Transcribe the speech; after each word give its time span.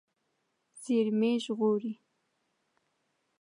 زیرمې 0.83 1.31
ژغورئ. 1.43 1.93